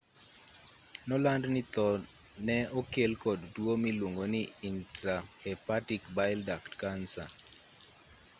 [1.09, 1.85] noland ni tho
[2.45, 7.27] nee nokel kod tuo miluongo ni intrahepatic bile duct cancer